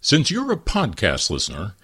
[0.00, 1.74] Since you're a podcast listener,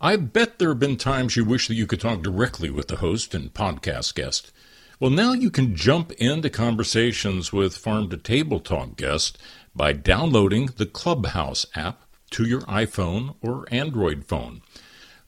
[0.00, 2.96] I bet there have been times you wish that you could talk directly with the
[2.96, 4.52] host and podcast guest.
[5.00, 9.36] Well, now you can jump into conversations with Farm to Table Talk guests
[9.74, 14.62] by downloading the Clubhouse app to your iPhone or Android phone.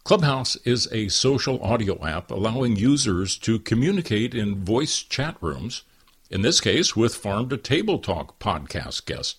[0.04, 5.82] Clubhouse is a social audio app allowing users to communicate in voice chat rooms,
[6.30, 9.36] in this case with Farm to Table Talk podcast guests.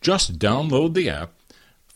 [0.00, 1.32] Just download the app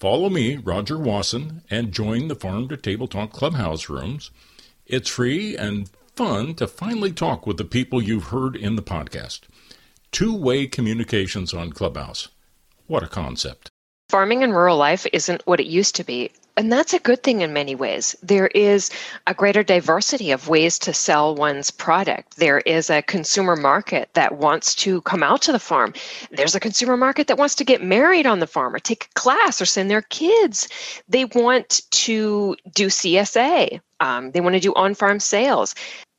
[0.01, 4.31] Follow me, Rodger Wasson, and join the Farm to Table Talk Clubhouse rooms.
[4.87, 9.43] It's free and fun to finally talk with the people you've heard in the podcast.
[10.11, 12.29] Two way communications on Clubhouse.
[12.87, 13.71] What a concept.
[14.11, 16.31] Farming in rural life isn't what it used to be.
[16.57, 18.15] And that's a good thing in many ways.
[18.23, 18.91] There is
[19.27, 22.37] a greater diversity of ways to sell one's product.
[22.37, 25.95] There is a consumer market that wants to come out to the farm.
[26.31, 29.19] There's a consumer market that wants to get married on the farm or take a
[29.19, 30.69] class or send their kids.
[31.09, 35.75] They want to do CSA, um, they want to do on farm sales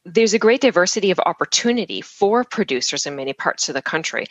[0.08, 4.28] there's a great diversity of opportunity for producers in many parts of the country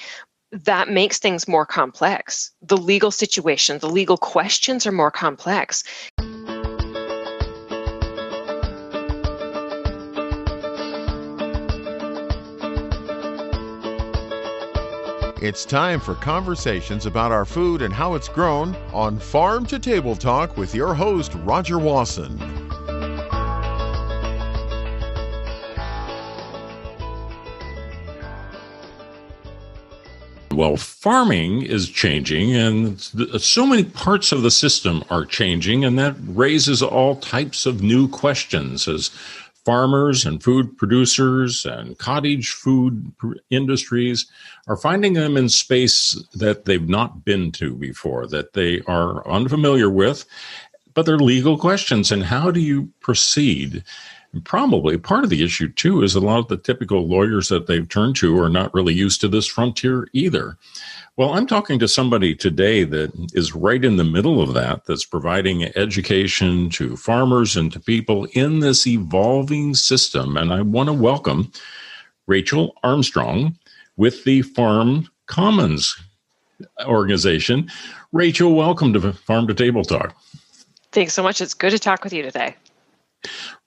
[0.54, 2.52] that makes things more complex.
[2.62, 5.82] The legal situation, the legal questions are more complex.
[15.42, 20.16] It's time for conversations about our food and how it's grown on Farm to Table
[20.16, 22.63] Talk with your host, Rodger Wasson.
[30.54, 36.14] Well, farming is changing, and so many parts of the system are changing, and that
[36.18, 39.10] raises all types of new questions as
[39.64, 43.12] farmers and food producers and cottage food
[43.50, 44.26] industries
[44.68, 49.88] are finding them in space that they've not been to before, that they are unfamiliar
[49.88, 50.24] with,
[50.92, 52.12] but they're legal questions.
[52.12, 53.82] And how do you proceed?
[54.34, 57.68] And probably part of the issue, too, is a lot of the typical lawyers that
[57.68, 60.58] they've turned to are not really used to this frontier either.
[61.16, 65.04] Well, I'm talking to somebody today that is right in the middle of that, that's
[65.04, 70.36] providing education to farmers and to people in this evolving system.
[70.36, 71.52] And I want to welcome
[72.26, 73.56] Rachel Armstrong
[73.96, 75.96] with the Farm Commons
[76.84, 77.70] organization.
[78.10, 80.16] Rachel, welcome to Farm to Table Talk.
[80.90, 81.40] Thanks so much.
[81.40, 82.56] It's good to talk with you today.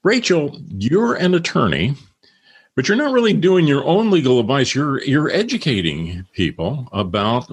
[0.04, 1.96] Rachel, you're an attorney,
[2.76, 4.74] but you're not really doing your own legal advice.
[4.74, 7.50] You're you're educating people about.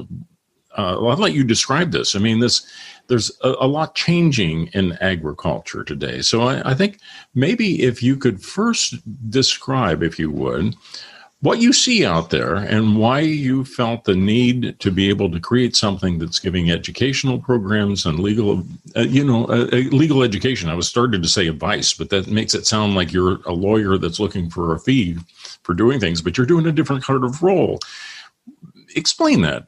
[0.77, 2.17] Uh, I'll let you describe this.
[2.17, 2.67] I mean, this
[3.07, 6.21] there's a, a lot changing in agriculture today.
[6.21, 6.99] So I, I think
[7.35, 8.95] maybe if you could first
[9.31, 10.75] describe, if you would,
[11.45, 15.39] what you see out there and why you felt the need to be able to
[15.39, 18.65] create something that's giving educational programs and legal,
[18.97, 20.71] uh, you know, uh, uh, legal education.
[20.71, 23.99] I was started to say advice, but that makes it sound like you're a lawyer
[23.99, 25.19] that's looking for a fee
[25.65, 27.79] for doing things, but you're doing a different kind of role.
[28.97, 29.67] Explain that.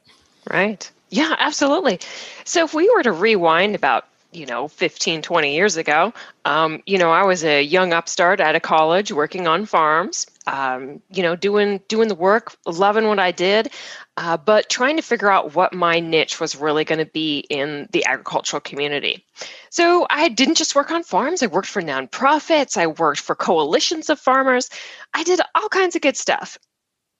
[0.49, 0.89] Right.
[1.11, 1.99] Yeah, absolutely.
[2.43, 6.97] So if we were to rewind about you know 15 20 years ago um, you
[6.97, 11.35] know i was a young upstart out of college working on farms um, you know
[11.35, 13.69] doing doing the work loving what i did
[14.15, 17.87] uh, but trying to figure out what my niche was really going to be in
[17.91, 19.23] the agricultural community.
[19.69, 24.09] So i didn't just work on farms i worked for nonprofits i worked for coalitions
[24.09, 24.69] of farmers.
[25.13, 26.57] I did all kinds of good stuff.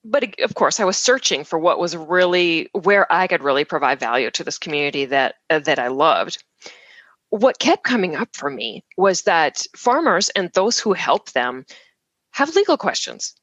[0.04, 4.00] But of course i was searching for what was really where i could really provide
[4.00, 6.42] value to this community that uh, that i loved.
[7.30, 11.66] What kept coming up for me was that farmers and those who help them
[12.38, 13.34] have legal questions.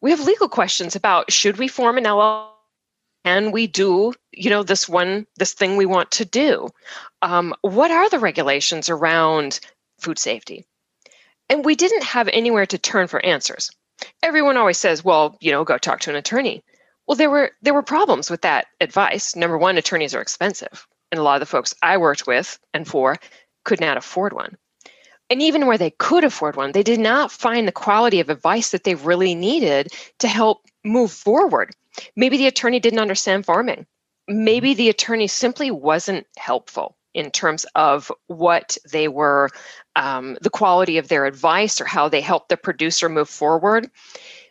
[0.00, 2.48] We have legal questions about should we form an LLC?
[3.24, 6.68] Can we do, you know, this one, this thing we want to do?
[7.22, 9.60] Um, what are the regulations around
[10.00, 10.66] food safety?
[11.48, 13.70] And we didn't have anywhere to turn for answers.
[14.20, 16.64] Everyone always says, well, you know, go talk to an attorney.
[17.06, 19.36] Well, there were there were problems with that advice.
[19.36, 22.86] Number one, attorneys are expensive and a lot of the folks I worked with and
[22.86, 23.16] for
[23.64, 24.58] could not afford one.
[25.30, 28.70] And even where they could afford one, they did not find the quality of advice
[28.70, 31.74] that they really needed to help move forward.
[32.16, 33.86] Maybe the attorney didn't understand farming.
[34.28, 39.48] Maybe the attorney simply wasn't helpful in terms of what they were,
[39.96, 43.88] um, the quality of their advice or how they helped the producer move forward.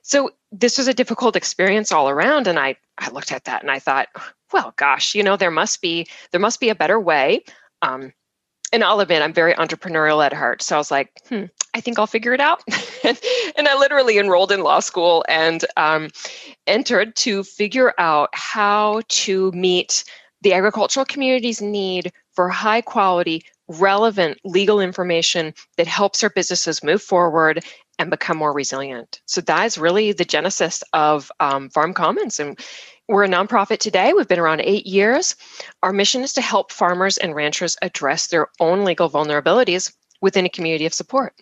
[0.02, 2.48] So this was a difficult experience all around.
[2.48, 4.08] And I, I looked at that and I thought,
[4.54, 7.44] well, gosh, you know, there must be there must be a better way.
[7.82, 8.14] Um,
[8.74, 10.64] and I'll admit, I'm very entrepreneurial at heart.
[10.64, 11.44] So I was like, hmm,
[11.76, 12.64] I think I'll figure it out.
[13.04, 16.10] and I literally enrolled in law school and um,
[16.66, 20.04] entered to figure out how to meet
[20.42, 27.02] the agricultural community's need for high quality, relevant legal information that helps our businesses move
[27.02, 27.64] forward
[28.00, 29.22] and become more resilient.
[29.26, 32.40] So that is really the genesis of um, Farm Commons.
[32.40, 32.60] And
[33.08, 34.14] we're a nonprofit today.
[34.14, 35.36] We've been around eight years.
[35.82, 40.50] Our mission is to help farmers and ranchers address their own legal vulnerabilities within a
[40.50, 41.34] community of support.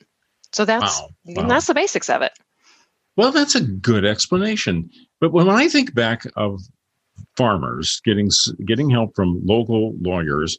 [0.51, 1.09] So that's wow.
[1.25, 1.47] Wow.
[1.47, 2.33] that's the basics of it.
[3.15, 4.89] Well, that's a good explanation.
[5.19, 6.61] But when I think back of
[7.37, 8.29] farmers getting
[8.65, 10.57] getting help from local lawyers,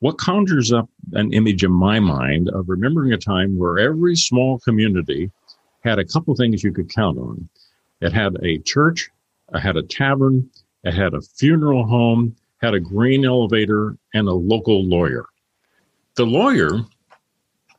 [0.00, 4.58] what conjures up an image in my mind of remembering a time where every small
[4.58, 5.30] community
[5.82, 7.48] had a couple things you could count on.
[8.00, 9.08] It had a church,
[9.54, 10.50] it had a tavern,
[10.84, 15.26] I had a funeral home, had a grain elevator, and a local lawyer.
[16.16, 16.80] The lawyer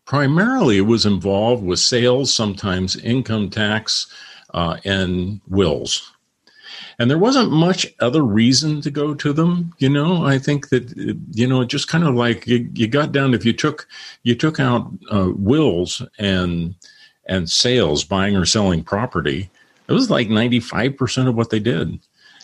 [0.05, 4.07] primarily was involved with sales, sometimes income tax,
[4.53, 6.11] uh, and wills.
[6.97, 10.25] And there wasn't much other reason to go to them, you know.
[10.25, 10.93] I think that
[11.33, 13.33] you know, just kind of like you, you got down.
[13.33, 13.87] If you took
[14.23, 16.75] you took out uh, wills and
[17.25, 19.49] and sales, buying or selling property,
[19.87, 21.99] it was like ninety five percent of what they did.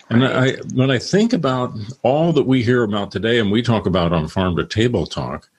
[0.09, 1.73] And I, when I think about
[2.03, 5.49] all that we hear about today, and we talk about on Farm to Table Talk,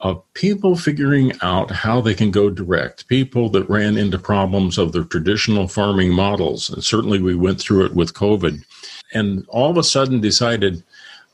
[0.00, 4.92] of people figuring out how they can go direct, people that ran into problems of
[4.92, 6.70] their traditional farming models.
[6.70, 8.64] And certainly we went through it with COVID.
[9.12, 10.84] And all of a sudden decided,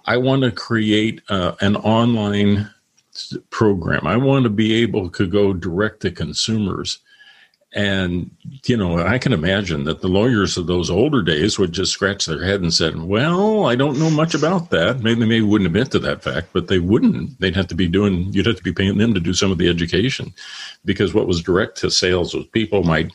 [0.07, 2.71] I want to create uh, an online
[3.51, 4.07] program.
[4.07, 7.01] I want to be able to go direct to consumers.
[7.75, 8.31] And,
[8.67, 12.25] you know, I can imagine that the lawyers of those older days would just scratch
[12.25, 15.01] their head and said, well, I don't know much about that.
[15.01, 17.41] Maybe they maybe wouldn't admit to that fact, but they wouldn't.
[17.41, 19.59] They'd have to be doing, you'd have to be paying them to do some of
[19.59, 20.33] the education
[20.85, 23.13] because what was direct to sales was people might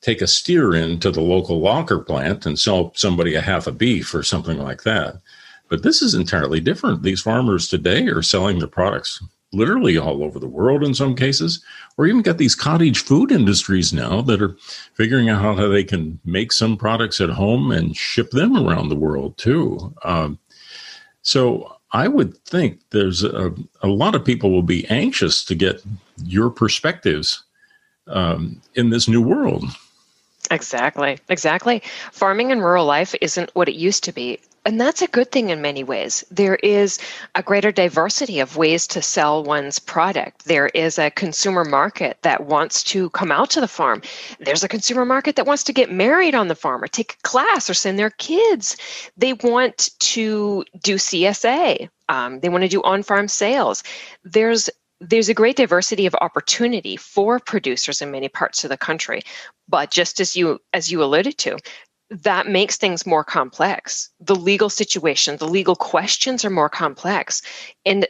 [0.00, 4.14] take a steer into the local locker plant and sell somebody a half a beef
[4.14, 5.20] or something like that.
[5.68, 7.02] But this is entirely different.
[7.02, 9.20] These farmers today are selling their products
[9.52, 11.62] literally all over the world in some cases,
[11.96, 14.56] or even got these cottage food industries now that are
[14.94, 18.96] figuring out how they can make some products at home and ship them around the
[18.96, 19.94] world too.
[20.04, 20.38] Um,
[21.22, 25.82] so I would think there's a, a, lot of people will be anxious to get
[26.24, 27.44] your perspectives
[28.06, 29.64] um, in this new world.
[30.50, 31.82] Exactly, exactly.
[32.12, 34.38] Farming in rural life isn't what it used to be.
[34.68, 36.22] And that's a good thing in many ways.
[36.30, 36.98] There is
[37.34, 40.44] a greater diversity of ways to sell one's product.
[40.44, 44.02] There is a consumer market that wants to come out to the farm.
[44.40, 47.22] There's a consumer market that wants to get married on the farm or take a
[47.26, 48.76] class or send their kids.
[49.16, 51.88] They want to do CSA.
[52.10, 53.82] Um, they want to do on-farm sales.
[54.22, 54.68] There's
[55.00, 59.22] there's a great diversity of opportunity for producers in many parts of the country
[59.68, 61.56] but just as you as you alluded to
[62.10, 64.10] that makes things more complex.
[64.20, 67.42] The legal situation, the legal questions are more complex.
[67.84, 68.06] And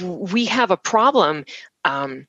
[0.00, 1.44] we have a problem,
[1.84, 2.26] um,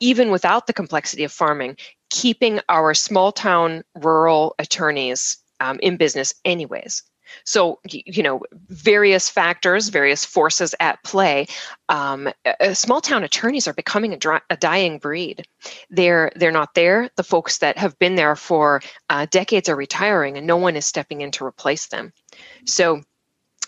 [0.00, 1.76] even without the complexity of farming,
[2.10, 7.02] keeping our small town rural attorneys um, in business, anyways.
[7.44, 11.46] So, you know, various factors, various forces at play.
[11.88, 12.30] Um,
[12.72, 15.46] small town attorneys are becoming a, dry, a, dying breed.
[15.90, 17.10] They're they're not there.
[17.16, 20.86] The folks that have been there for uh, decades are retiring, and no one is
[20.86, 22.12] stepping in to replace them.
[22.64, 23.02] So,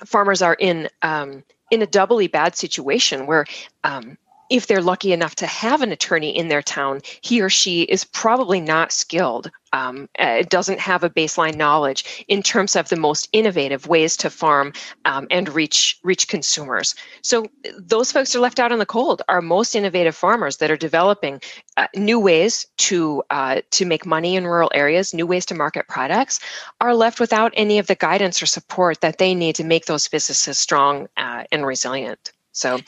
[0.04, 3.46] farmers are in um, in a doubly bad situation where
[3.82, 4.18] um,
[4.52, 8.04] if they're lucky enough to have an attorney in their town, he or she is
[8.04, 9.50] probably not skilled.
[9.72, 14.28] Um, uh, doesn't have a baseline knowledge in terms of the most innovative ways to
[14.28, 14.74] farm
[15.06, 16.94] um, and reach reach consumers.
[17.22, 17.46] So
[17.78, 19.22] those folks are left out in the cold.
[19.30, 21.40] Our most innovative farmers that are developing
[21.78, 25.88] uh, new ways to uh, to make money in rural areas, new ways to market
[25.88, 26.38] products,
[26.82, 30.06] are left without any of the guidance or support that they need to make those
[30.06, 32.32] businesses strong uh, and resilient.
[32.52, 32.80] So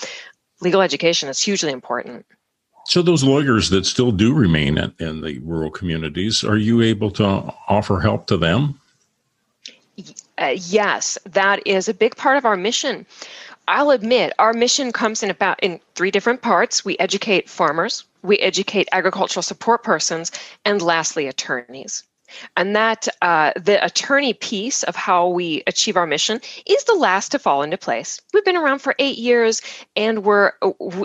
[0.64, 2.26] legal education is hugely important.
[2.86, 7.24] So, those lawyers that still do remain in the rural communities, are you able to
[7.68, 8.78] offer help to them?
[10.36, 13.06] Uh, yes, that is a big part of our mission.
[13.68, 16.84] I'll admit, our mission comes in about in three different parts.
[16.84, 20.30] We educate farmers, we educate agricultural support persons,
[20.64, 22.02] and lastly, attorneys.
[22.56, 27.30] And that uh, the attorney piece of how we achieve our mission is the last
[27.32, 28.20] to fall into place.
[28.32, 29.62] We've been around for eight years,
[29.96, 30.52] and we're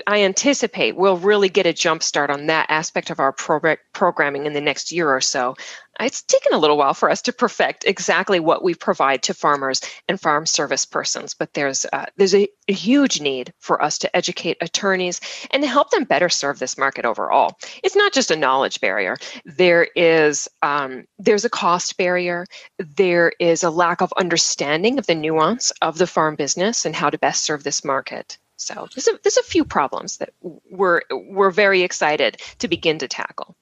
[0.07, 4.45] I anticipate we'll really get a jump start on that aspect of our pro- programming
[4.45, 5.55] in the next year or so
[6.00, 9.82] it's taken a little while for us to perfect exactly what we provide to farmers
[10.08, 14.15] and farm service persons but there's uh, there's a, a, huge need for us to
[14.15, 15.20] educate attorneys
[15.51, 17.58] and to help them better serve this market overall.
[17.84, 19.18] It's not just a knowledge barrier.
[19.46, 22.46] There is um, there's a cost barrier.
[22.77, 27.10] There is a lack of understanding of the nuance of the farm business and how
[27.10, 28.38] to best serve this market.
[28.58, 33.08] So there's a, there's a few problems that we're we're very excited to begin to
[33.08, 33.56] tackle.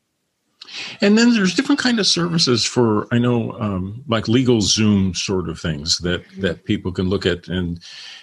[1.01, 5.59] And then there's different kind of services for I know um, like LegalZoom sort of
[5.59, 7.79] things that that people can look at, and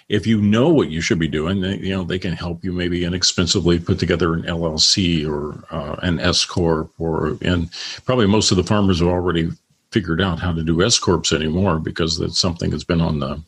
[0.09, 2.71] if you know what you should be doing, they, you know they can help you
[2.71, 7.69] maybe inexpensively put together an LLC or uh, an S corp, or and
[8.05, 9.49] probably most of the farmers have already
[9.91, 13.41] figured out how to do S corps anymore because that's something that's been on the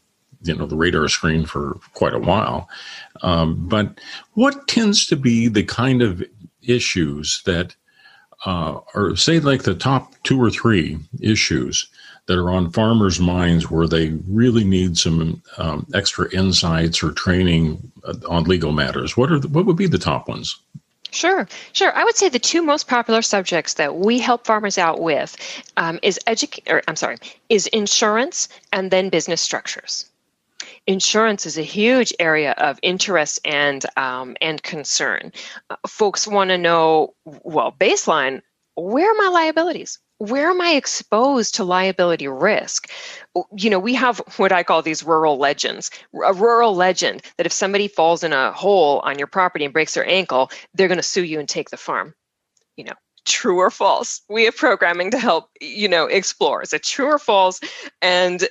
[0.43, 2.69] you know the radar screen for quite a while.
[3.21, 3.99] Um, but
[4.33, 6.23] what tends to be the kind of
[6.61, 7.75] issues that
[8.45, 11.89] uh, or say like the top two or three issues
[12.27, 17.91] that are on farmers' minds where they really need some um, extra insights or training
[18.03, 19.15] uh, on legal matters?
[19.15, 20.57] What are the, what would be the top ones?
[21.11, 21.95] Sure, sure.
[21.95, 25.37] I would say the two most popular subjects that we help farmers out with
[25.77, 26.69] um, is educate.
[26.69, 27.17] Or I'm sorry,
[27.49, 30.05] is insurance and then business structures
[30.85, 35.31] insurance is a huge area of interest and um, and concern.
[35.69, 38.41] Uh, folks want to know, well, baseline,
[38.75, 39.99] where are my liabilities?
[40.19, 42.89] Where am I exposed to liability risk?
[43.55, 45.91] You know, we have what I call these rural legends.
[46.25, 49.93] A rural legend that if somebody falls in a hole on your property and breaks
[49.93, 52.15] their ankle, they're going to sue you and take the farm.
[52.77, 52.93] You know,
[53.27, 56.61] true or false we have programming to help you know explore.
[56.61, 57.59] Is it true or false?
[58.01, 58.47] And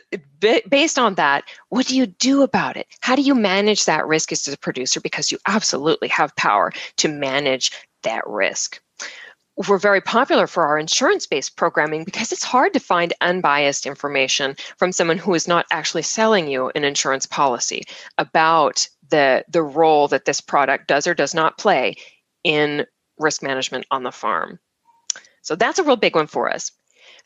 [0.69, 2.87] based on that what do you do about it?
[3.01, 5.01] How do you manage that risk as a producer?
[5.01, 8.81] Because you absolutely have power to manage that risk.
[9.69, 14.55] We're very popular for our insurance based programming because it's hard to find unbiased information
[14.77, 17.85] from someone who is not actually selling you an insurance policy
[18.19, 21.97] about the the role that this product does or does not play
[22.45, 22.85] in
[23.19, 24.59] risk management on the farm
[25.47, 26.73] so that's a real big one for us.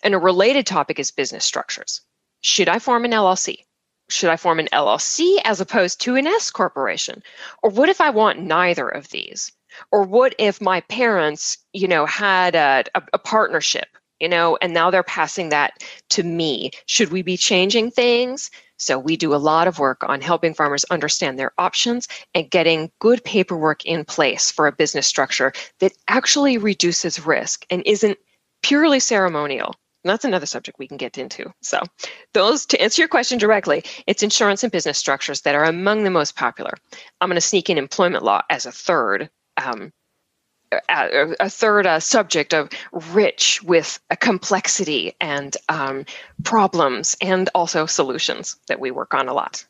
[0.03, 2.03] And a related topic is business structures.
[2.43, 3.65] Should I form an LLC?
[4.11, 7.23] Should I form an LLC as opposed to an S corporation?
[7.63, 9.51] Or what if I want neither of these?
[9.91, 14.75] Or what if my parents, you know, had a, a, a partnership, you know, and
[14.75, 16.73] now they're passing that to me?
[16.85, 18.51] Should we be changing things?
[18.81, 22.91] So we do a lot of work on helping farmers understand their options and getting
[22.99, 28.19] good paperwork in place for a business structure that actually reduces risk and isn't
[28.63, 29.75] purely ceremonial.
[30.03, 31.53] And that's another subject we can get into.
[31.61, 31.79] So,
[32.33, 36.11] those to answer your question directly, it's insurance and business structures that are among the
[36.11, 36.73] most popular.
[37.21, 39.93] I'm going to sneak in employment law as a third um,
[40.73, 46.05] a, a third uh, subject of rich with a complexity and um,
[46.45, 49.65] problems and also solutions that we work on a lot.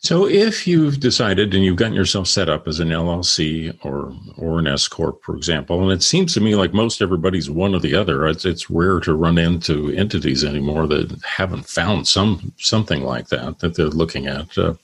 [0.00, 4.60] So, if you've decided and you've gotten yourself set up as an LLC or or
[4.60, 7.80] an S corp, for example, and it seems to me like most everybody's one or
[7.80, 8.24] the other.
[8.28, 13.58] It's, it's rare to run into entities anymore that haven't found some something like that
[13.58, 14.56] that they're looking at.
[14.56, 14.74] Uh,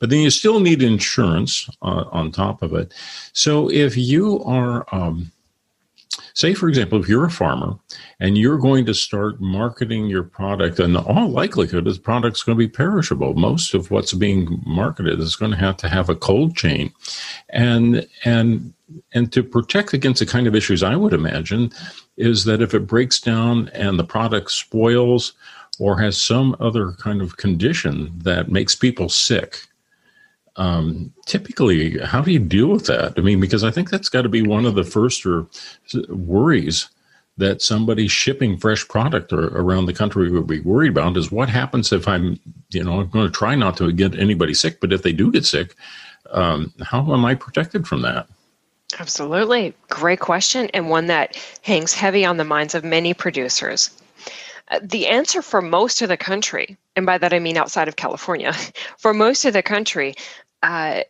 [0.00, 2.92] but then you still need insurance uh, on top of it.
[3.34, 5.30] So, if you are um,
[6.38, 7.76] say for example if you're a farmer
[8.20, 12.56] and you're going to start marketing your product and all likelihood is the product's going
[12.56, 13.34] to be perishable.
[13.34, 16.92] Most of what's being marketed is going to have to have a cold chain.
[17.48, 18.72] And and
[19.12, 21.70] and to protect against the kind of issues i would imagine
[22.16, 25.34] is that if it breaks down and the product spoils
[25.78, 29.68] or has some other kind of condition that makes people sick
[30.58, 33.14] um, typically, how do you deal with that?
[33.16, 35.46] I mean, because I think that's got to be one of the first or
[36.08, 36.88] worries
[37.38, 41.48] that somebody shipping fresh product or around the country would be worried about is what
[41.48, 42.38] happens if I'm,
[42.70, 45.30] you know, I'm going to try not to get anybody sick, but if they do
[45.30, 45.76] get sick,
[46.30, 48.26] um, how am I protected from that?
[48.98, 49.74] Absolutely.
[49.88, 53.90] Great question, and one that hangs heavy on the minds of many producers.
[54.70, 57.96] Uh, the answer for most of the country, and by that I mean outside of
[57.96, 58.52] California,
[58.98, 60.14] for most of the country,
[60.62, 61.02] uh,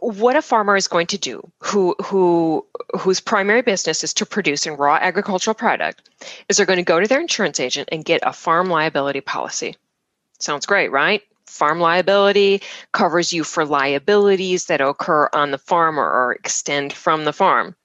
[0.00, 2.64] what a farmer is going to do who who
[2.98, 6.08] whose primary business is to produce a raw agricultural product
[6.48, 9.76] is they're going to go to their insurance agent and get a farm liability policy.
[10.38, 11.22] Sounds great right?
[11.46, 17.24] Farm liability covers you for liabilities that occur on the farm or, or extend from
[17.24, 17.76] the farm.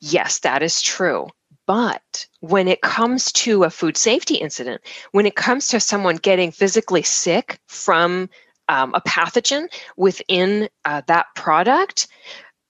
[0.00, 1.28] Yes that is true
[1.66, 6.52] but when it comes to a food safety incident when it comes to someone getting
[6.52, 8.30] physically sick from
[8.68, 12.08] um, a pathogen within uh, that product,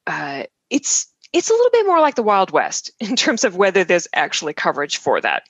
[0.06, 3.84] uh, it's it's a little bit more like the Wild West in terms of whether
[3.84, 5.44] there's actually coverage for that.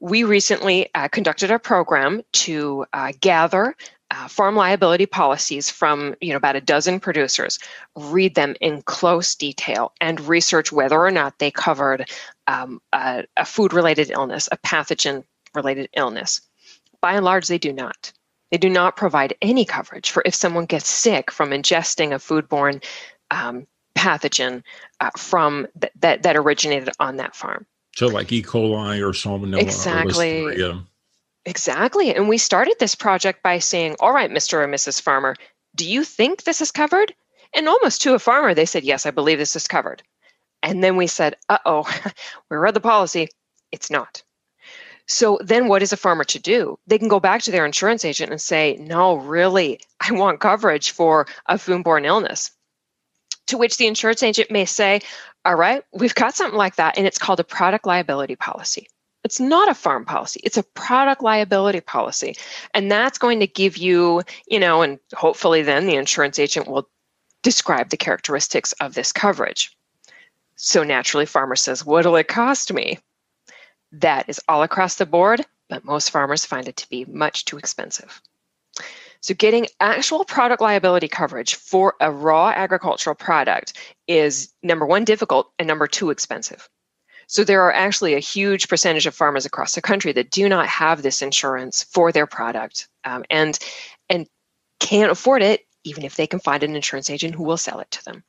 [0.00, 3.74] We recently uh, conducted a program to uh, gather
[4.10, 7.58] uh, farm liability policies from you know about a dozen producers,
[7.96, 12.08] read them in close detail, and research whether or not they covered
[12.46, 16.42] um, a, a food-related illness, a pathogen-related illness.
[17.00, 18.12] By and large, they do not
[18.54, 22.84] They do not provide any coverage for if someone gets sick from ingesting a foodborne
[23.32, 23.66] um,
[23.98, 24.62] pathogen
[25.00, 27.66] uh, from th- that that originated on that farm.
[27.96, 28.44] So, like E.
[28.44, 30.42] coli or Salmonella exactly.
[30.42, 30.86] or Listeria.
[31.44, 32.14] Exactly.
[32.14, 34.62] And we started this project by saying, "All right, Mr.
[34.62, 35.02] or Mrs.
[35.02, 35.34] Farmer,
[35.74, 37.12] do you think this is covered?"
[37.56, 40.04] And almost to a farmer, they said, "Yes, I believe this is covered."
[40.62, 41.92] And then we said, "Uh oh,
[42.52, 43.30] we read the policy.
[43.72, 44.22] It's not."
[45.06, 46.78] So then what is a farmer to do?
[46.86, 50.92] They can go back to their insurance agent and say, no, really, I want coverage
[50.92, 52.50] for a foodborne illness.
[53.48, 55.02] To which the insurance agent may say,
[55.44, 58.88] all right, we've got something like that, and it's called a product liability policy.
[59.24, 62.36] It's not a farm policy, it's a product liability policy.
[62.72, 66.88] And that's going to give you, you know, and hopefully then the insurance agent will
[67.42, 69.76] describe the characteristics of this coverage.
[70.56, 72.98] So naturally, farmer says, what'll it cost me?
[74.00, 77.58] That is all across the board, but most farmers find it to be much too
[77.58, 78.20] expensive.
[79.20, 83.72] So, getting actual product liability coverage for a raw agricultural product
[84.06, 86.68] is number one, difficult, and number two, expensive.
[87.28, 90.66] So, there are actually a huge percentage of farmers across the country that do not
[90.66, 93.58] have this insurance for their product um, and,
[94.10, 94.26] and
[94.80, 97.90] can't afford it, even if they can find an insurance agent who will sell it
[97.92, 98.24] to them.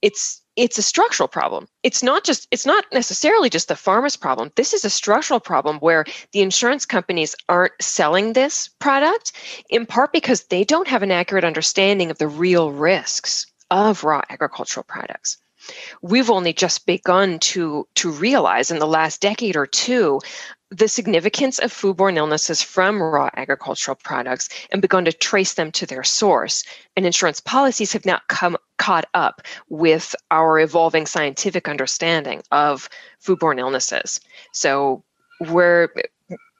[0.00, 1.68] It's it's a structural problem.
[1.84, 4.50] It's not just it's not necessarily just the farmer's problem.
[4.56, 9.32] This is a structural problem where the insurance companies aren't selling this product
[9.70, 14.20] in part because they don't have an accurate understanding of the real risks of raw
[14.30, 15.36] agricultural products.
[16.02, 20.20] We've only just begun to to realize in the last decade or two
[20.70, 25.86] the significance of foodborne illnesses from raw agricultural products and begun to trace them to
[25.86, 26.64] their source.
[26.96, 32.88] And insurance policies have now come caught up with our evolving scientific understanding of
[33.24, 34.20] foodborne illnesses.
[34.52, 35.04] So
[35.40, 35.88] we're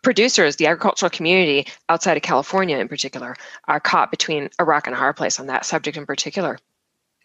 [0.03, 3.37] producers, the agricultural community outside of California in particular,
[3.67, 6.59] are caught between a rock and a hard place on that subject in particular.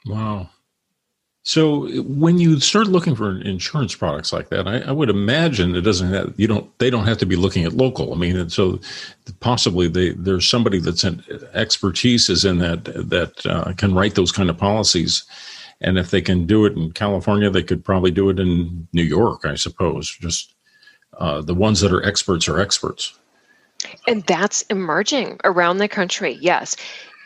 [0.05, 0.49] Wow.
[1.45, 5.81] So when you start looking for insurance products like that, I, I, would imagine it
[5.81, 8.13] doesn't have you don't they don't have to be looking at local.
[8.13, 8.79] I mean, so
[9.41, 11.21] possibly they, there's somebody that's in
[11.53, 15.23] expertise is in that that uh, can write those kind of policies,
[15.81, 19.03] and if they can do it in California, they could probably do it in New
[19.03, 20.09] York, I suppose.
[20.21, 20.53] Just
[21.17, 23.19] uh, the ones that are experts are experts,
[24.07, 26.37] and that's emerging around the country.
[26.39, 26.77] Yes,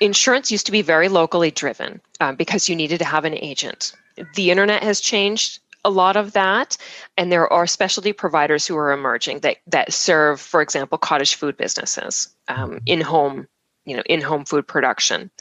[0.02, 3.94] insurance used to be very locally driven um, because you needed to have an agent
[4.36, 6.78] the internet has changed a lot of that
[7.18, 11.56] and there are specialty providers who are emerging that that serve for example cottage food
[11.56, 12.78] businesses um, mm-hmm.
[12.86, 13.48] in home
[13.86, 15.32] you know in home food production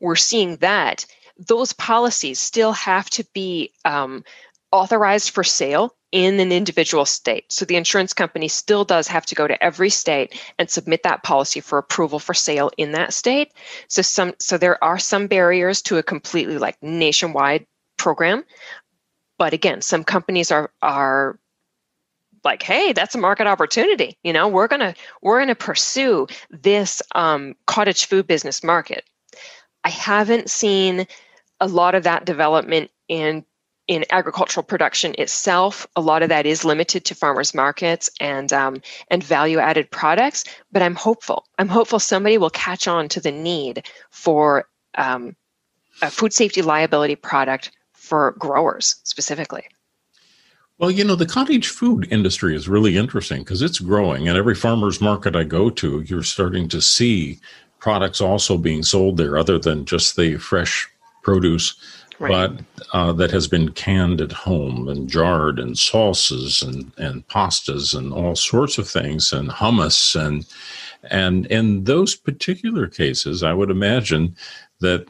[0.00, 1.06] we're seeing that
[1.38, 4.24] those policies still have to be um,
[4.72, 7.44] authorized for sale in an individual state.
[7.52, 11.22] So the insurance company still does have to go to every state and submit that
[11.22, 13.52] policy for approval for sale in that state.
[13.88, 18.44] So some so there are some barriers to a completely like nationwide program.
[19.38, 21.38] But again, some companies are are
[22.44, 24.16] like, hey, that's a market opportunity.
[24.22, 29.04] You know, we're gonna we're gonna pursue this um, cottage food business market.
[29.84, 31.06] I haven't seen
[31.60, 33.44] a lot of that development in
[33.86, 35.86] in agricultural production itself.
[35.94, 38.80] A lot of that is limited to farmers markets and um,
[39.10, 40.44] and value added products.
[40.72, 41.44] But I'm hopeful.
[41.58, 45.36] I'm hopeful somebody will catch on to the need for um,
[46.02, 47.70] a food safety liability product
[48.06, 49.64] for growers specifically?
[50.78, 54.28] Well, you know, the cottage food industry is really interesting because it's growing.
[54.28, 57.40] And every farmer's market I go to, you're starting to see
[57.78, 60.86] products also being sold there other than just the fresh
[61.22, 61.74] produce,
[62.18, 62.30] right.
[62.30, 67.96] but uh, that has been canned at home and jarred and sauces and, and pastas
[67.96, 70.14] and all sorts of things and hummus.
[70.14, 70.46] And,
[71.10, 74.36] and in those particular cases, I would imagine
[74.80, 75.06] that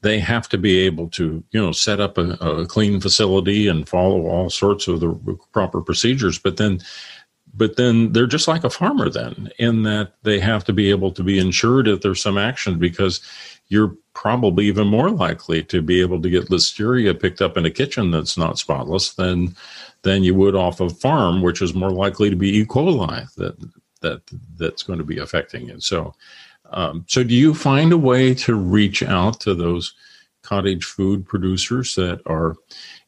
[0.00, 3.88] they have to be able to, you know, set up a, a clean facility and
[3.88, 6.38] follow all sorts of the proper procedures.
[6.38, 6.80] But then,
[7.54, 11.12] but then they're just like a farmer then in that they have to be able
[11.12, 13.20] to be insured if there's some action because
[13.68, 17.70] you're probably even more likely to be able to get listeria picked up in a
[17.70, 19.54] kitchen that's not spotless than
[20.02, 22.64] than you would off a farm, which is more likely to be E.
[22.64, 23.56] coli that
[24.00, 24.20] that
[24.58, 25.82] that's going to be affecting it.
[25.82, 26.14] So
[26.72, 29.94] um, so, do you find a way to reach out to those
[30.42, 32.56] cottage food producers that are,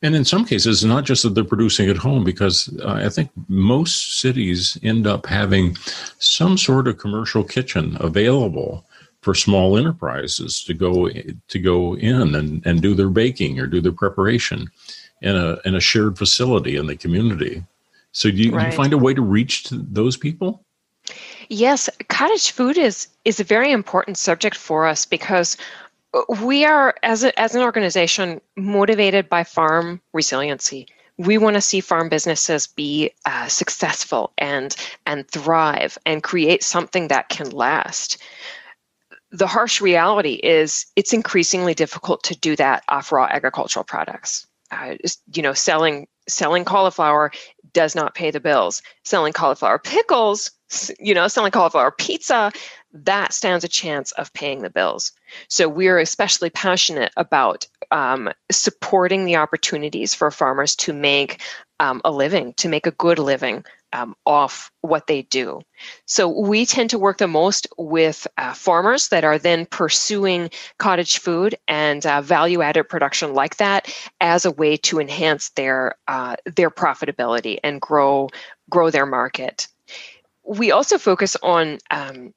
[0.03, 3.31] and in some cases, not just that they're producing at home, because uh, I think
[3.49, 5.77] most cities end up having
[6.19, 8.85] some sort of commercial kitchen available
[9.21, 13.81] for small enterprises to go to go in and, and do their baking or do
[13.81, 14.71] their preparation
[15.23, 17.65] in a in a shared facility in the community.
[18.13, 18.71] So, do you, right.
[18.71, 20.64] you find a way to reach to those people?
[21.49, 25.57] Yes, cottage food is is a very important subject for us because
[26.41, 30.87] we are as a, as an organization motivated by farm resiliency.
[31.17, 34.75] We want to see farm businesses be uh, successful and
[35.07, 38.19] and thrive and create something that can last.
[39.31, 44.47] The harsh reality is it's increasingly difficult to do that off raw agricultural products.
[44.71, 44.95] Uh,
[45.33, 47.31] you know, selling selling cauliflower
[47.75, 48.83] does not pay the bills.
[49.05, 50.51] Selling cauliflower pickles,
[50.99, 52.51] you know, selling cauliflower pizza,
[52.93, 55.13] that stands a chance of paying the bills.
[55.49, 61.43] So we're especially passionate about um, supporting the opportunities for farmers to make
[61.81, 65.63] um, a living, to make a good living um, off what they do.
[66.07, 71.19] So we tend to work the most with uh, farmers that are then pursuing cottage
[71.19, 76.71] food and uh, value-added production like that as a way to enhance their uh, their
[76.71, 78.29] profitability and grow
[78.69, 79.69] grow their market.
[80.45, 82.35] We also focus on um,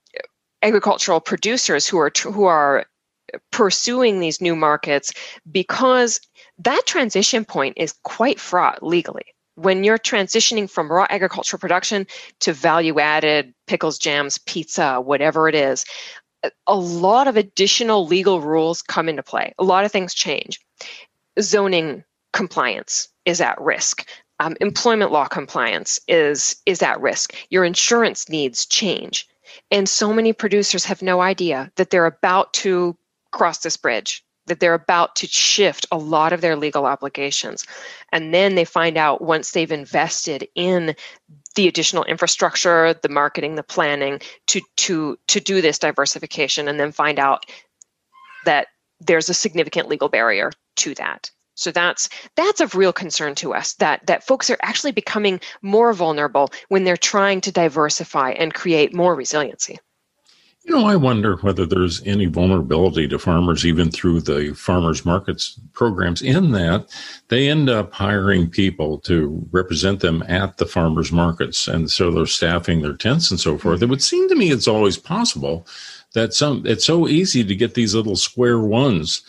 [0.62, 2.86] agricultural producers who are who are
[3.52, 5.12] pursuing these new markets
[5.52, 6.20] because
[6.60, 9.26] that transition point is quite fraught legally
[9.58, 12.06] when you're transitioning from raw agricultural production
[12.40, 15.84] to value added pickles, jams, pizza, whatever it is,
[16.68, 19.54] a lot of additional legal rules come into play.
[19.58, 20.60] A lot of things change.
[21.42, 24.08] Zoning compliance is at risk.
[24.40, 27.34] Um, employment law compliance is is at risk.
[27.50, 29.28] Your insurance needs change,
[29.72, 32.96] and so many producers have no idea that they're about to
[33.32, 37.66] cross this bridge that they're about to shift a lot of their legal obligations.
[38.12, 40.96] And then they find out once they've invested in
[41.56, 46.92] the additional infrastructure, the marketing, the planning to to to do this diversification and then
[46.92, 47.46] find out
[48.46, 48.68] that
[49.00, 51.30] there's a significant legal barrier to that.
[51.56, 55.92] So that's that's of real concern to us that that folks are actually becoming more
[55.92, 59.80] vulnerable when they're trying to diversify and create more resiliency.
[60.68, 65.58] You know, I wonder whether there's any vulnerability to farmers even through the farmers markets
[65.72, 66.94] programs in that
[67.30, 71.70] they end up hiring people to represent them at the farmers markets.
[71.70, 73.82] And so they're staffing their tents and so forth.
[73.82, 75.66] It would seem to me it's always possible
[76.14, 79.22] that some, it's so easy to get these little square ones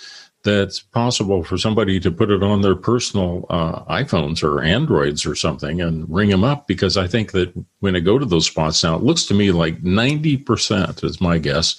[0.45, 5.35] that's possible for somebody to put it on their personal uh, iPhones or Androids or
[5.35, 8.83] something and ring them up because I think that when I go to those spots
[8.85, 11.77] now, it looks to me like 90% is my guess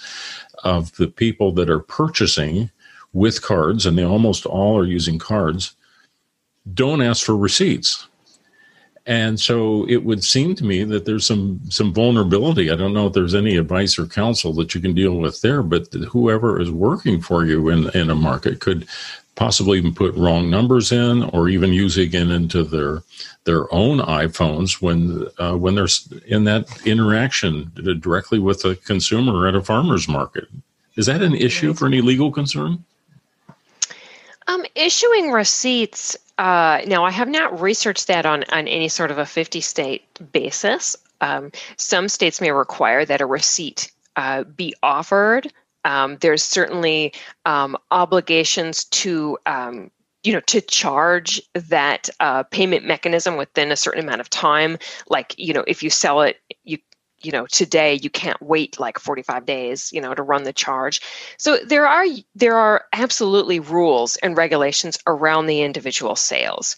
[0.63, 2.69] of the people that are purchasing
[3.13, 5.73] with cards, and they almost all are using cards,
[6.73, 8.07] don't ask for receipts.
[9.09, 12.69] And so it would seem to me that there's some some vulnerability.
[12.69, 15.63] I don't know if there's any advice or counsel that you can deal with there,
[15.63, 18.87] but whoever is working for you in, in a market could
[19.33, 23.01] possibly even put wrong numbers in or even using it into their
[23.45, 25.87] their own iPhones when uh, when they're
[26.27, 30.47] in that interaction directly with a consumer at a farmer's market.
[30.97, 32.85] Is that an issue for any legal concern?
[34.47, 39.17] Um, issuing receipts uh, now, I have not researched that on, on any sort of
[39.17, 40.95] a 50 state basis.
[41.19, 45.51] Um, some states may require that a receipt uh, be offered.
[45.83, 47.13] Um, there's certainly
[47.45, 49.91] um, obligations to um,
[50.23, 54.77] you know to charge that uh, payment mechanism within a certain amount of time
[55.09, 56.77] like you know if you sell it you
[57.21, 61.01] you know today you can't wait like 45 days you know to run the charge.
[61.37, 62.05] So there are
[62.35, 66.77] there are absolutely rules and regulations around the individual sales.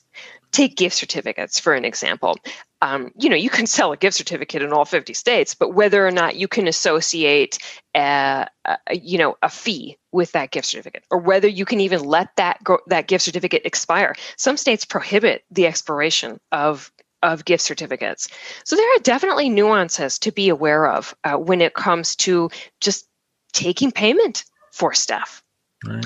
[0.52, 2.38] Take gift certificates for an example.
[2.84, 6.06] Um, you know you can sell a gift certificate in all 50 states but whether
[6.06, 7.60] or not you can associate
[7.96, 12.04] a, a, you know a fee with that gift certificate or whether you can even
[12.04, 14.16] let that go, that gift certificate expire.
[14.36, 16.92] Some states prohibit the expiration of
[17.24, 18.28] of gift certificates.
[18.66, 23.08] So there are definitely nuances to be aware of uh, when it comes to just
[23.54, 25.44] taking payment for stuff.
[25.86, 26.06] Right.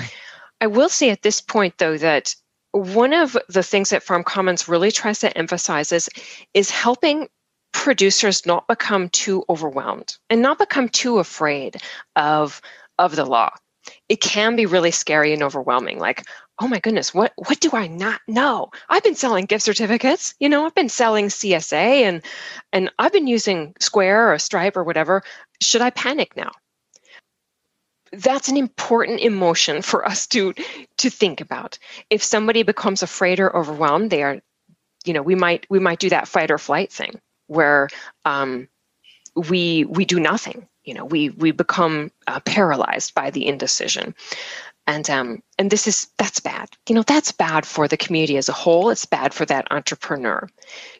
[0.60, 2.34] I will say at this point, though, that
[2.72, 6.08] one of the things that Farm Commons really tries to emphasize is,
[6.54, 7.28] is helping
[7.72, 11.76] producers not become too overwhelmed and not become too afraid
[12.16, 12.60] of,
[12.98, 13.50] of the law.
[14.08, 15.98] It can be really scary and overwhelming.
[15.98, 16.26] Like,
[16.58, 18.70] oh my goodness, what what do I not know?
[18.88, 22.22] I've been selling gift certificates, you know, I've been selling CSA and
[22.72, 25.22] and I've been using Square or Stripe or whatever.
[25.60, 26.52] Should I panic now?
[28.12, 30.54] That's an important emotion for us to
[30.98, 31.78] to think about.
[32.08, 34.40] If somebody becomes afraid or overwhelmed, they are,
[35.04, 37.88] you know, we might we might do that fight or flight thing where
[38.24, 38.68] um,
[39.34, 40.66] we we do nothing.
[40.84, 44.14] You know, we we become uh, paralyzed by the indecision
[44.86, 48.48] and um, and this is that's bad you know that's bad for the community as
[48.48, 50.48] a whole it's bad for that entrepreneur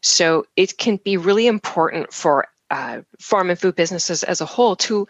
[0.02, 4.76] so it can be really important for uh, farm and food businesses as a whole
[4.76, 5.06] to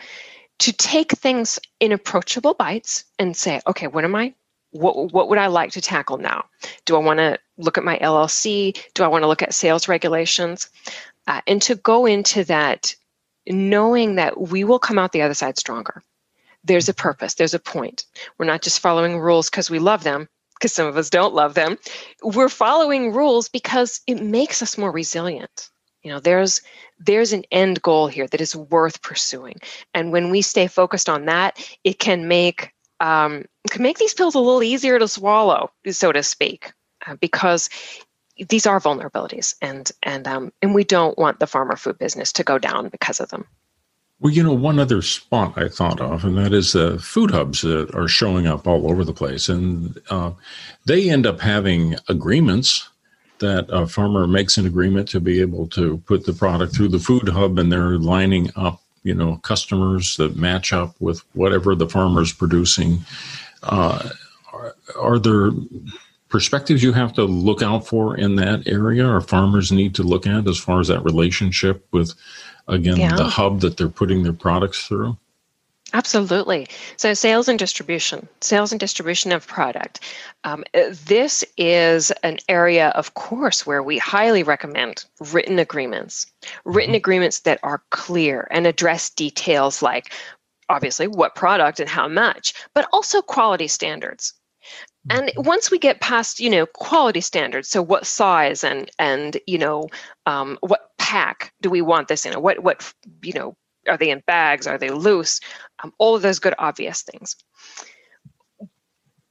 [0.58, 4.34] to take things in approachable bites and say, okay, what am I?
[4.70, 6.46] What, what would I like to tackle now?
[6.84, 8.78] Do I want to look at my LLC?
[8.94, 10.68] Do I want to look at sales regulations?
[11.26, 12.94] Uh, and to go into that
[13.46, 16.02] knowing that we will come out the other side stronger.
[16.66, 18.04] There's a purpose, there's a point.
[18.38, 21.54] We're not just following rules because we love them, because some of us don't love
[21.54, 21.78] them.
[22.22, 25.70] We're following rules because it makes us more resilient.
[26.02, 26.62] You know, there's
[26.98, 29.56] there's an end goal here that is worth pursuing,
[29.92, 34.34] and when we stay focused on that, it can make um, can make these pills
[34.34, 36.72] a little easier to swallow, so to speak,
[37.06, 37.68] uh, because
[38.48, 42.44] these are vulnerabilities, and and um, and we don't want the farmer food business to
[42.44, 43.46] go down because of them.
[44.20, 47.60] Well, you know, one other spot I thought of, and that is the food hubs
[47.60, 50.32] that are showing up all over the place, and uh,
[50.86, 52.88] they end up having agreements
[53.40, 56.98] that a farmer makes an agreement to be able to put the product through the
[56.98, 61.88] food hub, and they're lining up, you know, customers that match up with whatever the
[61.88, 63.04] farmer's producing.
[63.64, 64.08] Uh,
[64.50, 65.50] are, are there
[66.28, 70.26] perspectives you have to look out for in that area or farmers need to look
[70.26, 72.14] at as far as that relationship with
[72.68, 73.14] again yeah.
[73.14, 75.16] the hub that they're putting their products through
[75.92, 76.66] Absolutely.
[76.96, 80.00] So, sales and distribution, sales and distribution of product.
[80.42, 86.26] Um, this is an area, of course, where we highly recommend written agreements,
[86.64, 86.96] written mm-hmm.
[86.96, 90.12] agreements that are clear and address details like
[90.68, 94.34] obviously what product and how much, but also quality standards
[95.10, 99.58] and once we get past you know quality standards so what size and and you
[99.58, 99.88] know
[100.26, 102.34] um, what pack do we want this in?
[102.42, 102.92] What what
[103.22, 103.56] you know
[103.88, 104.66] are they in bags?
[104.66, 105.40] Are they loose?
[105.82, 107.36] Um, all of those good obvious things.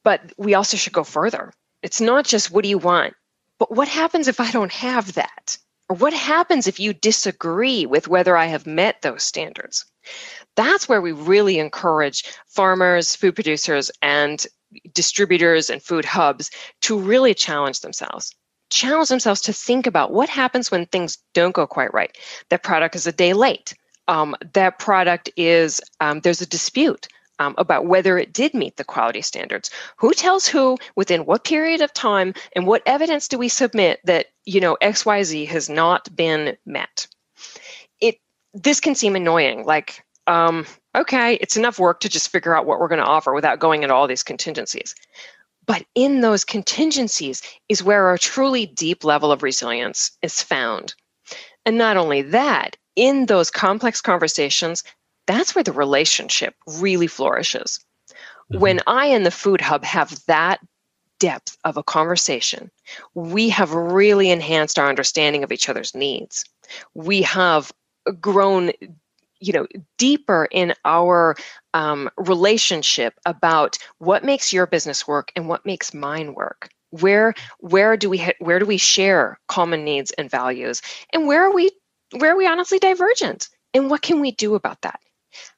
[0.03, 1.51] But we also should go further.
[1.83, 3.13] It's not just what do you want?
[3.59, 5.57] But what happens if i don't have that?
[5.89, 9.85] Or what happens if you disagree with whether i have met those standards?
[10.55, 14.45] That's where we really encourage farmers food producers and
[14.93, 18.33] distributors and food hubs to really challenge themselves.
[18.69, 22.15] Challenge themselves to think about what happens when things don't go quite right.
[22.49, 23.73] That product is a day late.
[24.07, 27.07] Um, that product is um, there's a dispute
[27.39, 29.69] um, about whether it did meet the quality standards.
[29.97, 34.27] Who tells who within what period of time and what evidence do we submit that
[34.45, 37.07] you know xyz has not been met?
[37.99, 38.19] It
[38.53, 42.79] this can seem annoying like um, okay, it's enough work to just figure out what
[42.79, 44.95] we're going to offer without going into all these contingencies.
[45.65, 50.93] But in those contingencies is where a truly deep level of resilience is found.
[51.65, 54.83] And not only that, in those complex conversations,
[55.27, 57.83] that's where the relationship really flourishes.
[58.51, 58.59] Mm-hmm.
[58.59, 60.59] When I and the Food Hub have that
[61.19, 62.69] depth of a conversation,
[63.15, 66.45] we have really enhanced our understanding of each other's needs.
[66.93, 67.71] We have
[68.19, 68.71] grown
[69.39, 69.67] you know
[69.97, 71.35] deeper in our
[71.73, 76.69] um, relationship about what makes your business work and what makes mine work.
[76.91, 80.81] Where where do we ha- where do we share common needs and values?
[81.13, 81.71] And where are we
[82.17, 83.49] where are we honestly divergent?
[83.73, 84.99] And what can we do about that?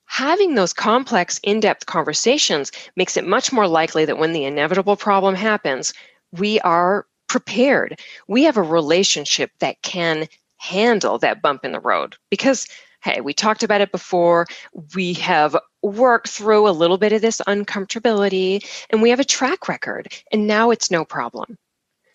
[0.05, 5.35] Having those complex in-depth conversations makes it much more likely that when the inevitable problem
[5.35, 5.93] happens
[6.31, 7.99] we are prepared.
[8.27, 12.67] We have a relationship that can handle that bump in the road because
[13.07, 14.45] hey, we talked about it before.
[14.93, 19.69] We have worked through a little bit of this uncomfortability and we have a track
[19.69, 21.57] record and now it's no problem.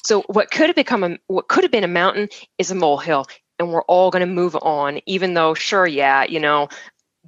[0.05, 2.29] So what could have become a what could have been a mountain
[2.59, 3.27] is a molehill
[3.59, 6.69] and we're all going to move on even though sure yeah, you know,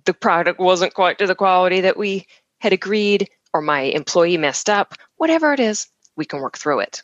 [0.04, 2.26] the product wasn't quite to the quality that we
[2.60, 7.02] had agreed or my employee messed up, whatever it is, we can work through it.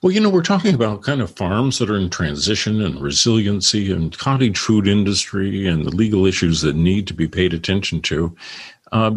[0.00, 3.90] Well, you know, we're talking about kind of farms that are in transition and resiliency
[3.90, 8.36] and cottage food industry and the legal issues that need to be paid attention to.
[8.92, 9.16] Uh,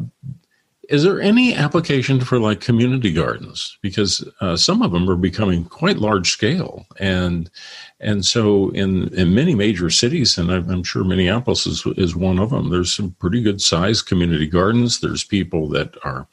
[0.91, 3.77] is there any application for like community gardens?
[3.81, 7.49] Because uh, some of them are becoming quite large scale, and
[8.01, 12.49] and so in, in many major cities, and I'm sure Minneapolis is, is one of
[12.49, 14.99] them, there's some pretty good sized community gardens.
[14.99, 16.25] There's people that are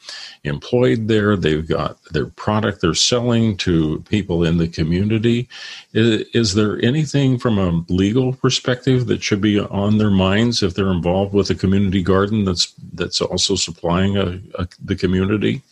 [0.44, 1.37] employed there.
[1.37, 5.47] They've got their product they're selling to people in the community.
[5.92, 10.73] Is, is there anything from a legal perspective that should be on their minds if
[10.73, 15.63] they're involved with a community garden that's that's also supplying a, a the community?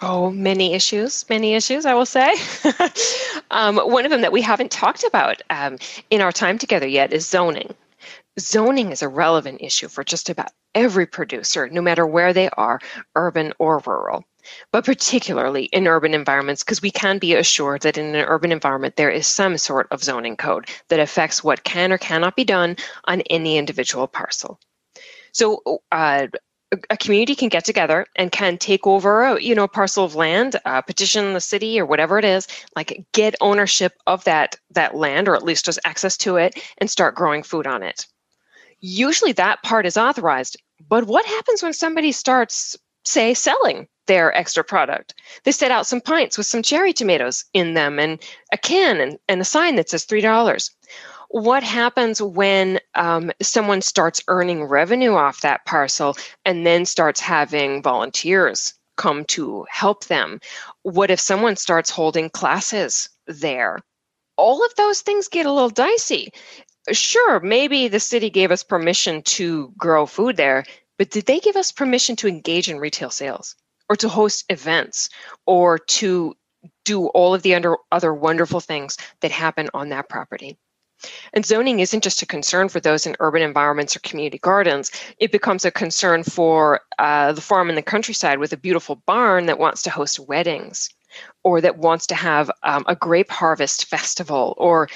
[0.00, 2.32] Oh, many issues, many issues, I will say.
[3.50, 5.78] um, one of them that we haven't talked about um,
[6.10, 7.74] in our time together yet is zoning.
[8.38, 12.78] Zoning is a relevant issue for just about every producer, no matter where they are,
[13.16, 14.24] urban or rural.
[14.72, 18.96] but particularly in urban environments, because we can be assured that in an urban environment
[18.96, 22.76] there is some sort of zoning code that affects what can or cannot be done
[23.04, 24.58] on any individual parcel.
[25.32, 26.28] So, uh,
[26.90, 30.14] a community can get together and can take over a, you know a parcel of
[30.14, 34.94] land uh, petition the city or whatever it is like get ownership of that that
[34.94, 38.06] land or at least just access to it and start growing food on it.
[38.80, 40.56] Usually that part is authorized
[40.88, 45.14] but what happens when somebody starts say selling their extra product?
[45.44, 49.18] They set out some pints with some cherry tomatoes in them and a can and,
[49.28, 50.70] and a sign that says three dollars
[51.28, 57.82] what happens when um, someone starts earning revenue off that parcel and then starts having
[57.82, 60.40] volunteers come to help them?
[60.82, 63.80] What if someone starts holding classes there?
[64.36, 66.32] All of those things get a little dicey.
[66.90, 70.64] Sure, maybe the city gave us permission to grow food there,
[70.96, 73.54] but did they give us permission to engage in retail sales
[73.90, 75.10] or to host events
[75.46, 76.34] or to
[76.84, 80.56] do all of the under, other wonderful things that happen on that property?
[81.32, 84.90] And zoning isn't just a concern for those in urban environments or community gardens.
[85.18, 89.46] It becomes a concern for uh, the farm in the countryside with a beautiful barn
[89.46, 90.90] that wants to host weddings
[91.44, 94.88] or that wants to have um, a grape harvest festival or,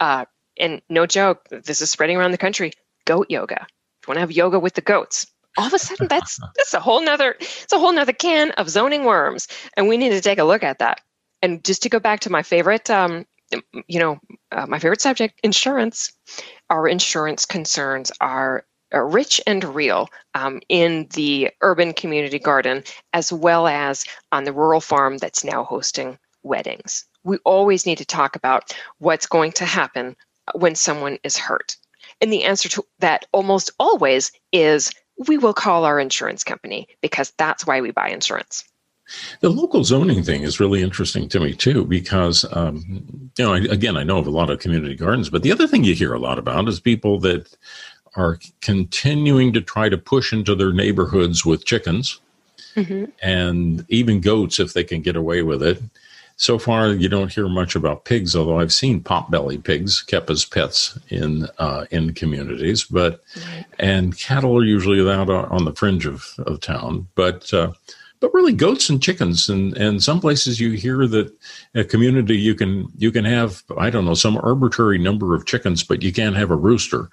[0.00, 0.24] uh,
[0.58, 2.72] and no joke, this is spreading around the country,
[3.04, 3.62] goat yoga.
[3.62, 5.26] If you want to have yoga with the goats,
[5.58, 8.70] all of a sudden that's that's a whole nother it's a whole nother can of
[8.70, 11.00] zoning worms and we need to take a look at that
[11.42, 13.26] and just to go back to my favorite um,
[13.88, 14.20] you know,
[14.52, 16.12] uh, my favorite subject, insurance.
[16.68, 22.82] Our insurance concerns are rich and real um, in the urban community garden,
[23.12, 27.04] as well as on the rural farm that's now hosting weddings.
[27.22, 30.16] We always need to talk about what's going to happen
[30.54, 31.76] when someone is hurt.
[32.20, 34.90] And the answer to that almost always is
[35.28, 38.64] we will call our insurance company because that's why we buy insurance.
[39.40, 43.58] The local zoning thing is really interesting to me too, because um, you know, I,
[43.58, 46.14] again, I know of a lot of community gardens, but the other thing you hear
[46.14, 47.56] a lot about is people that
[48.16, 52.20] are continuing to try to push into their neighborhoods with chickens
[52.74, 53.04] mm-hmm.
[53.22, 55.80] and even goats if they can get away with it.
[56.36, 60.46] So far, you don't hear much about pigs, although I've seen potbelly pigs kept as
[60.46, 62.84] pets in uh, in communities.
[62.84, 63.66] But right.
[63.78, 67.08] and cattle are usually out on the fringe of, of town.
[67.14, 67.72] But uh,
[68.20, 71.32] but really goats and chickens and and some places you hear that
[71.74, 75.82] a community you can you can have i don't know some arbitrary number of chickens
[75.82, 77.08] but you can't have a rooster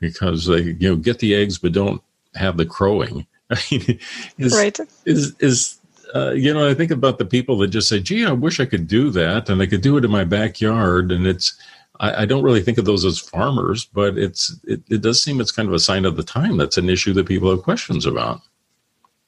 [0.00, 2.02] because they you know get the eggs but don't
[2.34, 3.26] have the crowing.
[3.50, 3.98] I mean,
[4.38, 4.78] is, right.
[5.04, 5.78] is is
[6.14, 8.64] uh, you know i think about the people that just say gee i wish i
[8.64, 11.58] could do that and i could do it in my backyard and it's
[12.00, 15.40] I, I don't really think of those as farmers but it's it, it does seem
[15.40, 16.56] it's kind of a sign of the time.
[16.56, 18.40] That's an issue that people have questions about.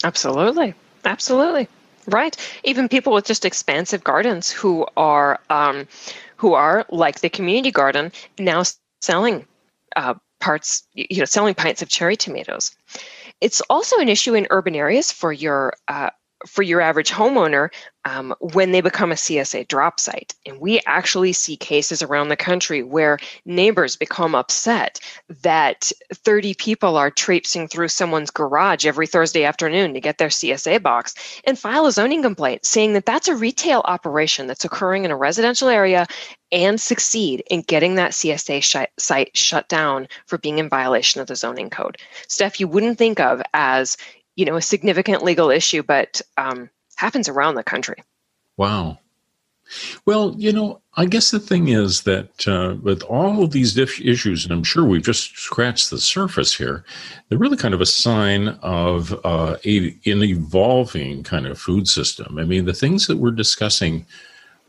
[0.04, 1.68] Absolutely Absolutely.
[2.06, 2.36] Right.
[2.64, 5.88] Even people with just expansive gardens who are um,
[6.36, 8.62] who are like the community garden now
[9.00, 9.46] selling
[9.96, 12.76] uh, parts, you know, selling pints of cherry tomatoes.
[13.40, 16.10] It's also an issue in urban areas for your uh,
[16.46, 17.70] for your average homeowner
[18.04, 20.34] um, when they become a CSA drop site.
[20.44, 25.00] And we actually see cases around the country where neighbors become upset
[25.42, 30.82] that 30 people are traipsing through someone's garage every Thursday afternoon to get their CSA
[30.82, 35.10] box and file a zoning complaint saying that that's a retail operation that's occurring in
[35.10, 36.06] a residential area
[36.52, 41.26] and succeed in getting that CSA sh- site shut down for being in violation of
[41.26, 41.96] the zoning code.
[42.28, 43.96] Stuff you wouldn't think of as
[44.36, 48.02] you know a significant legal issue, but um, happens around the country.
[48.56, 48.98] Wow.
[50.04, 54.44] Well, you know, I guess the thing is that uh, with all of these issues,
[54.44, 56.84] and I'm sure we've just scratched the surface here,
[57.28, 62.38] they're really kind of a sign of uh, a, an evolving kind of food system.
[62.38, 64.06] I mean, the things that we're discussing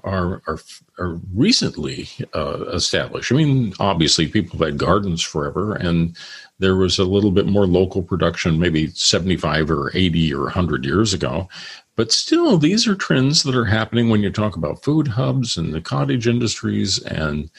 [0.06, 0.60] are are,
[1.00, 3.32] are recently uh, established.
[3.32, 6.16] I mean, obviously, people have had gardens forever, and
[6.60, 11.14] there was a little bit more local production, maybe 75 or 80 or 100 years
[11.14, 11.50] ago.
[11.98, 15.74] But still, these are trends that are happening when you talk about food hubs and
[15.74, 17.50] the cottage industries and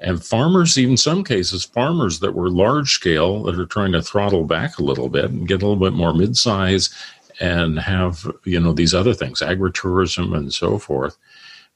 [0.00, 4.44] and farmers, even some cases, farmers that were large scale that are trying to throttle
[4.44, 6.90] back a little bit and get a little bit more mid size
[7.40, 11.16] and have you know these other things, agritourism and so forth.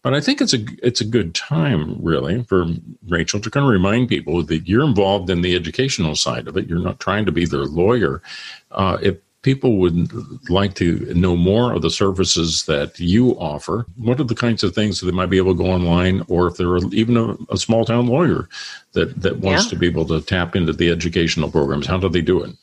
[0.08, 2.64] But I think it's a it's a good time really for
[3.08, 6.66] Rachel to kind of remind people that you're involved in the educational side of it.
[6.66, 8.22] You're not trying to be their lawyer.
[8.70, 10.10] Uh, if people would
[10.48, 14.74] like to know more of the services that you offer, what are the kinds of
[14.74, 17.58] things that they might be able to go online, or if they're even a, a
[17.58, 18.48] small town lawyer
[18.92, 19.70] that that wants yeah.
[19.72, 22.56] to be able to tap into the educational programs, how do they do it?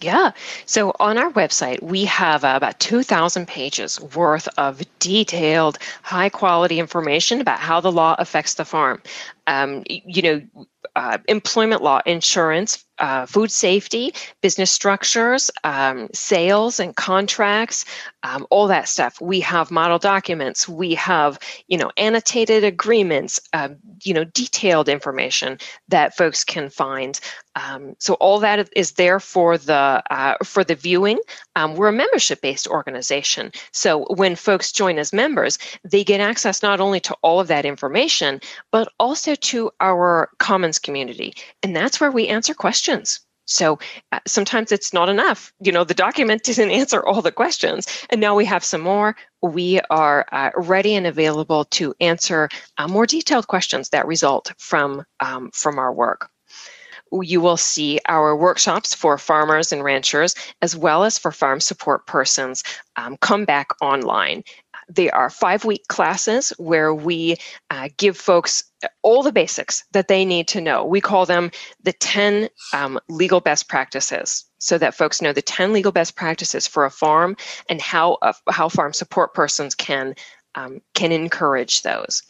[0.00, 0.32] Yeah.
[0.64, 6.78] So on our website, we have uh, about 2,000 pages worth of detailed, high quality
[6.78, 9.02] information about how the law affects the farm.
[9.46, 16.94] Um, you know, uh, employment law, insurance, uh, food safety, business structures, um, sales and
[16.96, 17.84] contracts,
[18.22, 19.20] um, all that stuff.
[19.20, 20.68] We have model documents.
[20.68, 21.38] We have,
[21.68, 23.70] you know, annotated agreements, uh,
[24.02, 27.18] you know, detailed information that folks can find.
[27.56, 31.18] Um, so all that is there for the uh, for the viewing.
[31.56, 36.80] Um, we're a membership-based organization, so when folks join as members, they get access not
[36.80, 38.40] only to all of that information,
[38.70, 43.20] but also to our Commons community, and that's where we answer questions.
[43.46, 43.80] So
[44.12, 45.52] uh, sometimes it's not enough.
[45.60, 47.86] You know, the document doesn't answer all the questions.
[48.10, 49.16] And now we have some more.
[49.42, 52.48] We are uh, ready and available to answer
[52.78, 56.30] uh, more detailed questions that result from, um, from our work
[57.12, 62.06] you will see our workshops for farmers and ranchers, as well as for farm support
[62.06, 62.62] persons,
[62.96, 64.44] um, come back online.
[64.88, 67.36] They are five week classes where we
[67.70, 68.64] uh, give folks
[69.02, 70.84] all the basics that they need to know.
[70.84, 71.50] We call them
[71.82, 76.66] the 10 um, legal best practices so that folks know the 10 legal best practices
[76.66, 77.36] for a farm
[77.68, 80.14] and how, how farm support persons can,
[80.56, 82.22] um, can encourage those.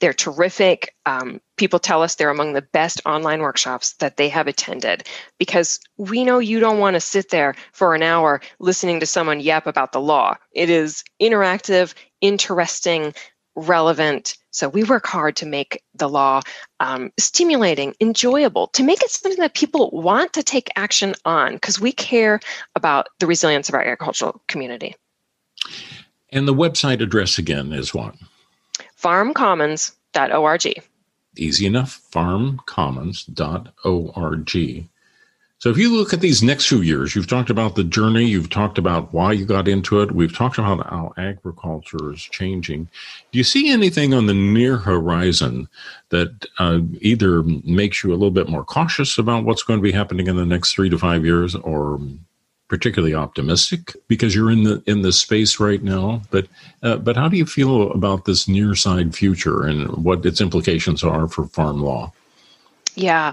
[0.00, 0.94] They're terrific.
[1.06, 5.06] Um, people tell us they're among the best online workshops that they have attended
[5.38, 9.40] because we know you don't want to sit there for an hour listening to someone
[9.40, 10.36] yap about the law.
[10.52, 13.14] It is interactive, interesting,
[13.56, 14.36] relevant.
[14.50, 16.42] So we work hard to make the law
[16.78, 21.80] um, stimulating, enjoyable, to make it something that people want to take action on because
[21.80, 22.40] we care
[22.74, 24.94] about the resilience of our agricultural community.
[26.30, 28.14] And the website address again is what?
[29.00, 30.82] farmcommons.org.
[31.36, 34.88] Easy enough, farmcommons.org.
[35.58, 38.50] So if you look at these next few years, you've talked about the journey, you've
[38.50, 42.90] talked about why you got into it, we've talked about how agriculture is changing.
[43.32, 45.66] Do you see anything on the near horizon
[46.10, 49.92] that uh, either makes you a little bit more cautious about what's going to be
[49.92, 51.98] happening in the next three to five years or
[52.68, 56.22] particularly optimistic because you're in the in the space right now.
[56.30, 56.48] But
[56.82, 61.04] uh, but how do you feel about this near side future and what its implications
[61.04, 62.12] are for farm law?
[62.94, 63.32] Yeah.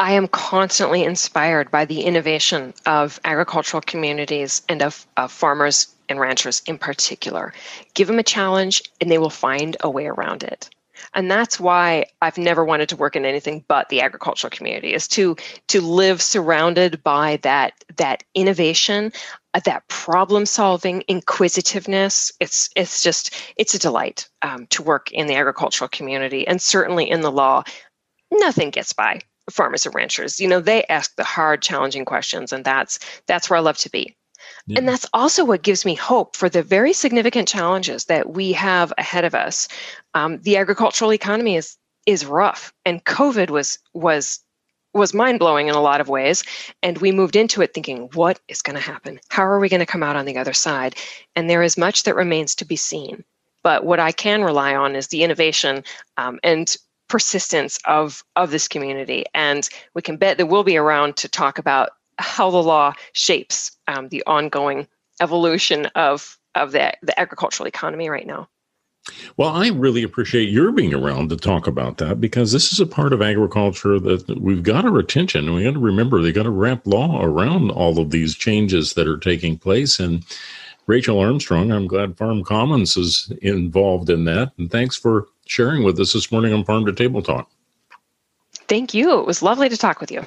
[0.00, 6.20] I am constantly inspired by the innovation of agricultural communities and of, of farmers and
[6.20, 7.52] ranchers in particular.
[7.94, 10.70] Give them a challenge and they will find a way around it
[11.14, 15.08] and that's why i've never wanted to work in anything but the agricultural community is
[15.08, 15.36] to
[15.66, 19.12] to live surrounded by that that innovation
[19.54, 22.30] uh, that problem solving inquisitiveness.
[22.38, 26.46] It's it's just it's a delight um, to work in the agricultural community.
[26.46, 27.62] And certainly in the law
[28.30, 29.20] nothing gets by
[29.50, 30.38] farmers and ranchers.
[30.38, 33.90] You know they ask the hard challenging questions and that's that's where i love to
[33.90, 34.17] be
[34.68, 34.78] yeah.
[34.78, 38.92] And that's also what gives me hope for the very significant challenges that we have
[38.98, 39.66] ahead of us.
[40.14, 44.40] Um, the agricultural economy is is rough, and COVID was was
[44.92, 46.44] was mind blowing in a lot of ways.
[46.82, 49.20] And we moved into it thinking, what is going to happen?
[49.28, 50.96] How are we going to come out on the other side?
[51.36, 53.24] And there is much that remains to be seen.
[53.62, 55.84] But what I can rely on is the innovation
[56.16, 56.74] um, and
[57.08, 59.24] persistence of of this community.
[59.34, 63.76] And we can bet that we'll be around to talk about how the law shapes
[63.86, 64.86] um, the ongoing
[65.20, 68.48] evolution of of the, the agricultural economy right now.
[69.36, 72.86] Well, I really appreciate your being around to talk about that because this is a
[72.86, 75.46] part of agriculture that we've got our attention.
[75.46, 78.94] And we got to remember they got to wrap law around all of these changes
[78.94, 79.98] that are taking place.
[79.98, 80.24] And
[80.86, 84.52] Rachel Armstrong, I'm glad Farm Commons is involved in that.
[84.58, 87.50] And thanks for sharing with us this morning on Farm to Table Talk.
[88.68, 89.18] Thank you.
[89.20, 90.26] It was lovely to talk with you.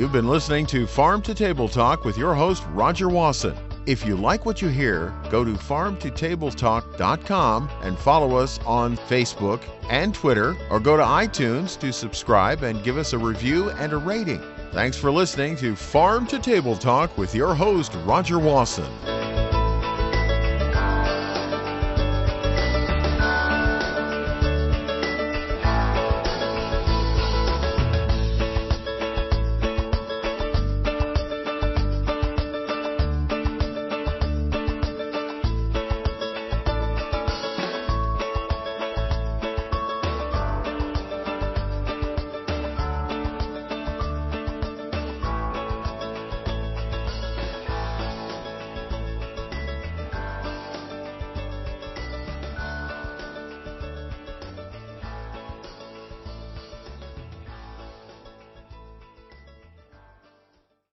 [0.00, 3.54] You've been listening to Farm to Table Talk with your host, Rodger Wasson.
[3.84, 10.14] If you like what you hear, go to farmtotabletalk.com and follow us on Facebook and
[10.14, 14.40] Twitter, or go to iTunes to subscribe and give us a review and a rating.
[14.72, 19.19] Thanks for listening to Farm to Table Talk with your host, Rodger Wasson.